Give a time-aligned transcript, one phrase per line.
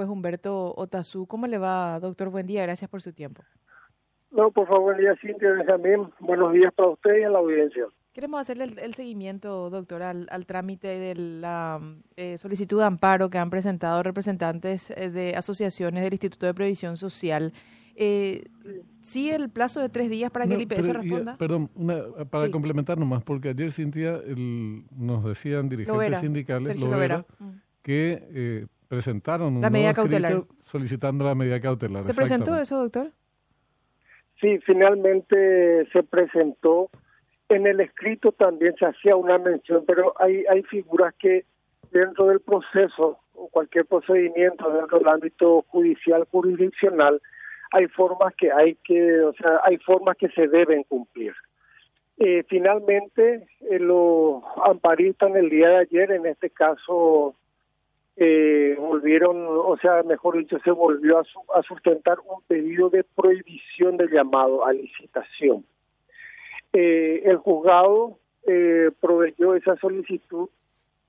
[0.00, 2.30] Pues Humberto Otazú, ¿cómo le va, doctor?
[2.30, 3.42] Buen día, gracias por su tiempo.
[4.30, 6.08] No, por favor, buen día, Cintia, también.
[6.20, 7.84] Buenos días para usted y a la audiencia.
[8.14, 11.82] Queremos hacerle el, seguimiento, doctor, al, trámite de la
[12.16, 16.96] eh, solicitud de amparo que han presentado representantes eh, de asociaciones del Instituto de Previsión
[16.96, 17.52] Social.
[17.94, 18.44] Eh,
[19.02, 21.36] ¿Sí el plazo de tres días para que el IPS responda?
[21.36, 21.68] perdón,
[22.30, 24.18] para complementar nomás, porque ayer, Cintia,
[24.96, 26.88] nos decían dirigentes sindicales, lo
[27.82, 30.42] que eh, presentaron un la medida cautelar.
[30.58, 32.02] solicitando la medida cautelar.
[32.02, 33.12] ¿Se presentó eso, doctor?
[34.40, 36.90] Sí, finalmente se presentó.
[37.48, 41.44] En el escrito también se hacía una mención, pero hay, hay figuras que
[41.92, 47.22] dentro del proceso o cualquier procedimiento dentro del ámbito judicial jurisdiccional
[47.70, 51.32] hay formas que hay que, o sea, hay formas que se deben cumplir.
[52.18, 57.36] Eh, finalmente, eh, los amparistas en el día de ayer, en este caso
[58.16, 64.08] eh, volvieron, o sea, mejor dicho, se volvió a, sustentar un pedido de prohibición de
[64.08, 65.64] llamado a licitación.
[66.72, 70.48] Eh, el juzgado eh, proveyó esa solicitud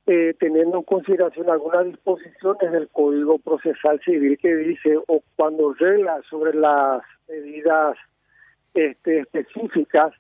[0.08, 6.22] eh, teniendo en consideración algunas disposiciones del Código Procesal Civil que dice o cuando regla
[6.30, 7.98] sobre las medidas
[8.74, 10.12] este, específicas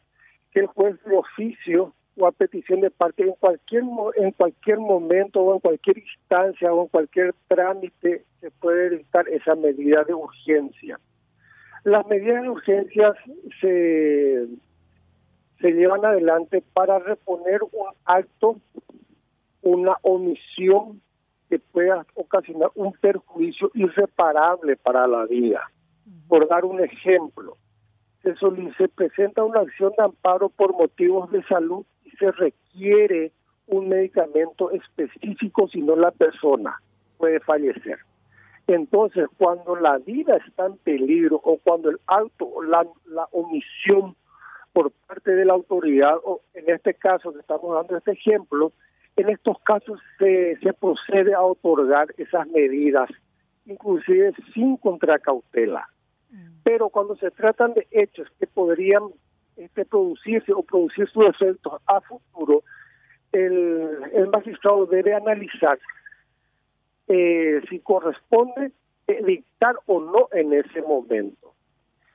[0.51, 3.83] que el juez de oficio o a petición de parte en cualquier
[4.15, 9.55] en cualquier momento o en cualquier instancia o en cualquier trámite se puede dictar esa
[9.55, 10.99] medida de urgencia.
[11.83, 13.13] Las medidas de urgencia
[13.59, 14.47] se
[15.59, 18.57] se llevan adelante para reponer un acto,
[19.61, 21.01] una omisión
[21.49, 25.71] que pueda ocasionar un perjuicio irreparable para la vida.
[26.27, 27.57] Por dar un ejemplo,
[28.23, 28.33] se,
[28.77, 31.85] se presenta una acción de amparo por motivos de salud
[32.29, 33.31] requiere
[33.67, 36.79] un medicamento específico, si no la persona
[37.17, 37.99] puede fallecer.
[38.67, 44.15] Entonces, cuando la vida está en peligro o cuando el alto, la, la omisión
[44.73, 48.71] por parte de la autoridad, o en este caso que estamos dando este ejemplo,
[49.15, 53.09] en estos casos se, se procede a otorgar esas medidas,
[53.65, 55.89] inclusive sin contracautela.
[56.29, 56.61] Mm.
[56.63, 59.03] Pero cuando se tratan de hechos que podrían
[59.63, 62.63] este, producirse o producir sus efectos a futuro,
[63.31, 65.79] el, el magistrado debe analizar
[67.07, 68.71] eh, si corresponde
[69.25, 71.53] dictar o no en ese momento.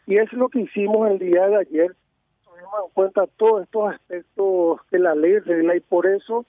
[0.06, 1.96] Y es lo que hicimos el día de ayer,
[2.44, 6.46] tuvimos en cuenta todos estos aspectos que la ley regla y por eso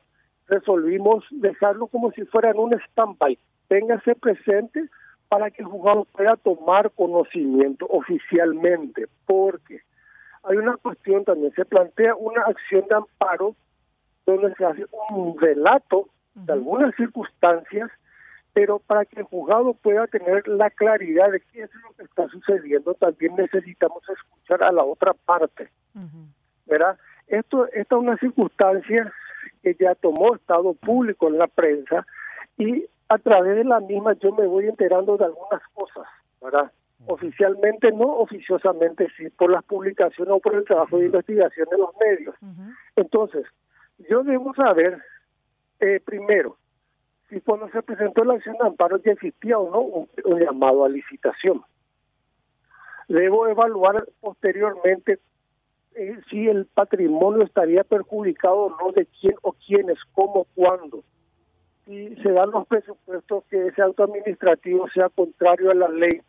[0.47, 3.37] resolvimos dejarlo como si fuera en un stand-by.
[3.67, 4.87] Téngase presente
[5.27, 9.81] para que el juzgado pueda tomar conocimiento oficialmente, porque
[10.47, 13.55] hay una cuestión también, se plantea una acción de amparo
[14.25, 17.89] donde se hace un relato de algunas circunstancias,
[18.53, 22.27] pero para que el juzgado pueda tener la claridad de qué es lo que está
[22.29, 25.69] sucediendo, también necesitamos escuchar a la otra parte.
[26.65, 26.97] ¿Verdad?
[27.27, 29.11] Esto, esta es una circunstancia
[29.63, 32.05] que ya tomó estado público en la prensa
[32.57, 36.05] y a través de la misma yo me voy enterando de algunas cosas,
[36.41, 36.71] ¿verdad?
[37.09, 41.89] Oficialmente no, oficiosamente sí, por las publicaciones o por el trabajo de investigación de los
[42.01, 42.35] medios.
[42.97, 43.45] Entonces,
[44.09, 45.01] yo debo saber,
[45.79, 46.57] eh, primero,
[47.29, 50.89] si cuando se presentó la acción de amparo ya existía o no un, llamado a
[50.89, 51.63] licitación.
[53.07, 55.19] Debo evaluar posteriormente
[55.95, 61.03] eh, si el patrimonio estaría perjudicado o no, de quién o quiénes, cómo, cuándo.
[61.85, 66.21] Si se dan los presupuestos que ese auto administrativo sea contrario a la ley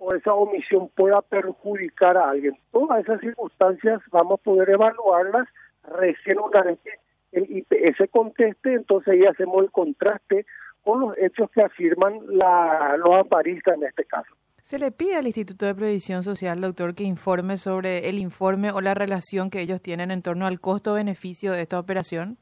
[0.00, 2.56] o esa omisión pueda perjudicar a alguien.
[2.72, 5.46] Todas esas circunstancias vamos a poder evaluarlas
[5.84, 6.90] recién una vez que
[7.32, 10.46] el IPS conteste, entonces ahí hacemos el contraste
[10.82, 14.34] con los hechos que afirman la, los amparistas en este caso.
[14.62, 18.80] ¿Se le pide al Instituto de Previsión Social, doctor, que informe sobre el informe o
[18.80, 22.38] la relación que ellos tienen en torno al costo-beneficio de esta operación?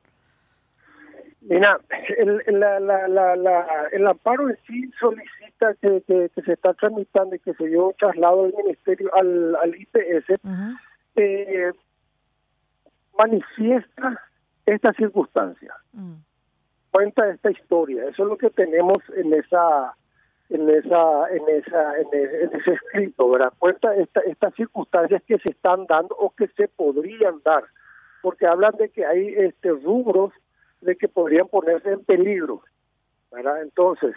[1.40, 1.78] Mira,
[2.18, 5.37] el, la, la, la, el amparo en sí solicita
[5.80, 10.40] que, se está tramitando y que se dio traslado del ministerio al, al IPS
[11.16, 11.72] eh,
[13.16, 14.20] manifiesta
[14.66, 15.74] esta circunstancia.
[15.92, 16.14] Mm.
[16.90, 18.04] cuenta esta historia.
[18.08, 19.94] Eso es lo que tenemos en esa
[20.50, 22.08] en esa en esa en,
[22.52, 27.42] ese escrito verdad cuenta esta, estas circunstancias que se están dando o que se podrían
[27.44, 27.64] dar
[28.22, 30.32] porque hablan de que hay este rubros
[30.80, 32.62] de que podrían ponerse en peligro
[33.30, 34.16] verdad entonces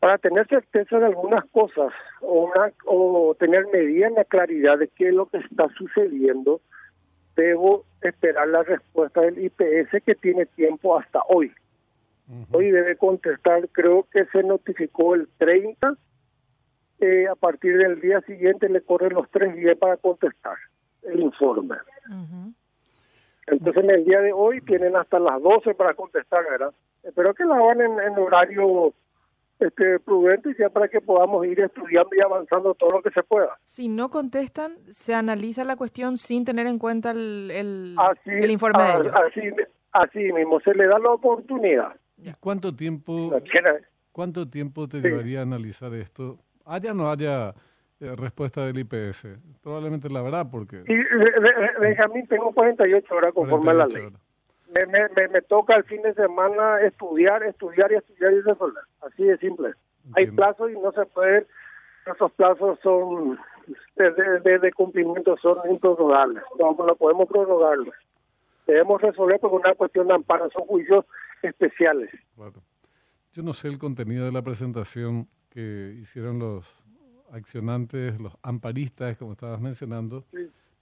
[0.00, 5.14] para tener certeza de algunas cosas o, una, o tener mediana claridad de qué es
[5.14, 6.60] lo que está sucediendo,
[7.36, 11.52] debo esperar la respuesta del IPS que tiene tiempo hasta hoy.
[12.52, 15.94] hoy debe contestar, creo que se notificó el 30,
[17.00, 20.56] eh, a partir del día siguiente le corren los tres días para contestar
[21.04, 21.76] el informe.
[23.46, 26.72] Entonces en el día de hoy tienen hasta las 12 para contestar, ¿verdad?
[27.02, 28.92] Espero que la hagan en, horario
[29.60, 33.58] este, prudente ya para que podamos ir estudiando y avanzando todo lo que se pueda.
[33.66, 38.90] Si no contestan, se analiza la cuestión sin tener en cuenta el, el, informe de
[38.90, 39.12] ellos.
[39.14, 39.40] Así,
[39.92, 41.94] así mismo, se le da la oportunidad.
[42.40, 43.32] ¿Cuánto tiempo,
[44.12, 46.38] cuánto tiempo te llevaría a analizar esto?
[46.64, 47.54] Haya o no haya
[48.00, 49.26] eh, respuesta del IPS.
[49.62, 50.84] Probablemente la verdad, porque...
[50.86, 54.08] Y, Benjamín, tengo 48 horas conforme a la ley.
[54.68, 58.82] Me, me, me, toca el fin de semana estudiar, estudiar y estudiar y resolver.
[59.12, 59.74] Así de simple.
[60.14, 61.46] Hay plazos y no se puede...
[62.06, 63.38] Esos plazos son
[63.96, 66.42] de, de, cumplimiento son improrrogables.
[66.58, 67.94] No, no podemos prorrogarlos.
[68.66, 70.48] Debemos resolver por una cuestión de amparo.
[70.56, 71.04] Son juicios
[71.42, 72.10] especiales.
[73.32, 76.82] Yo no sé el contenido de la presentación que hicieron los
[77.30, 80.24] accionantes, los amparistas, como estabas mencionando,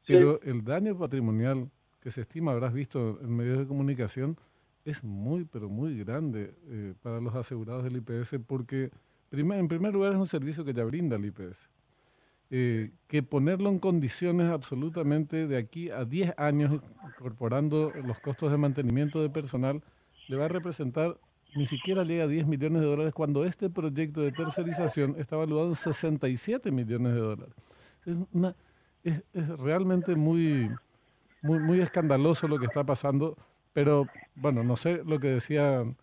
[0.06, 1.70] pero el daño patrimonial
[2.00, 4.36] que se estima, habrás visto en medios de comunicación,
[4.86, 8.90] es muy, pero muy grande eh, para los asegurados del IPS porque,
[9.28, 11.68] primer, en primer lugar, es un servicio que ya brinda el IPS.
[12.48, 18.56] Eh, que ponerlo en condiciones absolutamente de aquí a 10 años, incorporando los costos de
[18.56, 19.82] mantenimiento de personal,
[20.28, 21.18] le va a representar
[21.56, 25.68] ni siquiera llega a 10 millones de dólares cuando este proyecto de tercerización está valuado
[25.68, 27.54] en 67 millones de dólares.
[29.02, 30.70] Es, es, realmente muy,
[31.42, 33.36] muy, muy escandaloso lo que está pasando,
[33.76, 35.96] pero bueno, no sé lo que decían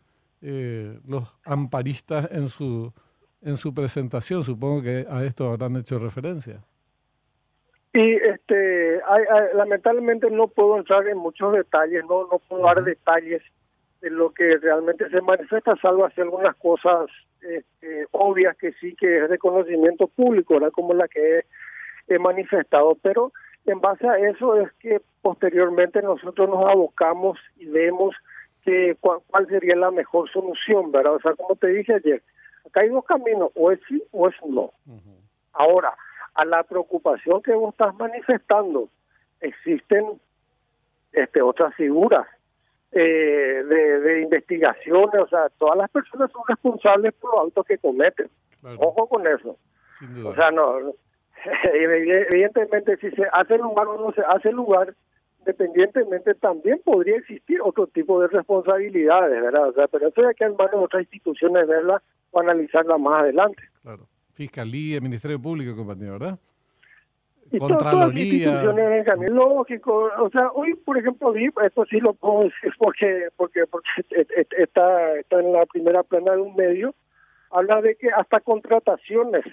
[0.44, 2.94] eh, los amparistas en su,
[3.42, 6.62] en su presentación, supongo que a esto habrán hecho referencia.
[7.92, 9.02] Y este,
[9.56, 13.42] lamentablemente no puedo entrar en muchos detalles, no, no puedo dar detalles
[14.02, 17.10] de lo que realmente se manifiesta, salvo hacer algunas cosas
[17.42, 20.72] este, obvias que sí que es de conocimiento público, ¿verdad?
[20.72, 21.44] como la que
[22.08, 23.34] he, manifestado, pero
[23.66, 28.16] en base a eso es que posteriormente nosotros nos abocamos y vemos
[28.64, 31.16] que cuál, sería la mejor solución, ¿verdad?
[31.16, 32.22] O sea, como te dije ayer,
[32.66, 34.72] acá hay dos caminos, o es sí o es no.
[35.54, 35.94] Ahora,
[36.34, 38.90] a la preocupación que vos estás manifestando,
[39.42, 40.06] existen
[41.12, 42.26] este otras figuras
[42.92, 48.30] eh, de, investigaciones, o sea, todas las personas son responsables por los actos que cometen.
[48.78, 49.58] Ojo con eso.
[50.26, 50.94] O sea, no,
[51.74, 54.94] evidentemente si se hace lugar o no se hace lugar,
[55.40, 59.70] independientemente también podría existir otro tipo de responsabilidades, ¿verdad?
[59.70, 62.02] O sea, pero eso ya queda en manos de otras instituciones verla
[62.32, 63.64] o analizarla más adelante.
[63.82, 64.08] Claro.
[64.34, 66.40] Fiscalía, Ministerio Público, compañero, ¿verdad?
[67.54, 68.64] y Contraloría.
[68.64, 70.10] Todas lógico.
[70.20, 73.90] O sea, hoy, por ejemplo, esto sí lo puedo decir porque, porque, porque
[74.58, 76.96] está, está en la primera plana de un medio,
[77.52, 79.46] habla de que hasta contrataciones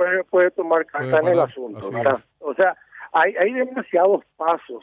[0.00, 1.90] puede, puede tomar carta en el asunto.
[2.38, 2.74] O sea,
[3.12, 4.82] hay, hay demasiados pasos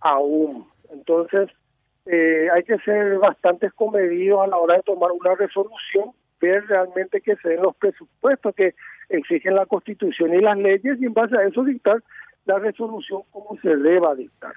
[0.00, 0.66] aún.
[0.90, 1.50] Entonces,
[2.06, 6.10] eh, hay que ser bastante comedidos a la hora de tomar una resolución,
[6.40, 8.74] ver realmente que se den los presupuestos que
[9.08, 12.02] exigen la Constitución y las leyes y en base a eso dictar
[12.46, 14.54] la resolución como se deba dictar.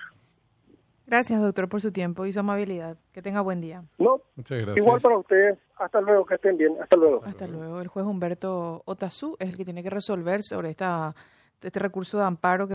[1.06, 2.98] Gracias, doctor, por su tiempo y su amabilidad.
[3.12, 3.84] Que tenga buen día.
[4.00, 4.78] No, Muchas gracias.
[4.78, 5.58] igual para ustedes.
[5.78, 6.76] Hasta luego, que estén bien.
[6.82, 7.22] Hasta luego.
[7.26, 7.82] Hasta luego.
[7.82, 11.14] El juez Humberto Otazú es el que tiene que resolver sobre esta,
[11.62, 12.72] este recurso de amparo que